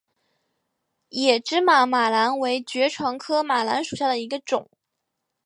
[1.09, 4.67] 野芝麻马蓝为爵床科马蓝属下的一个种。